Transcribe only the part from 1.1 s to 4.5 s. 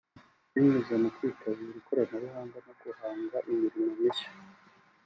kwitabira ikoranabuhanga no guhanga imirimo mishya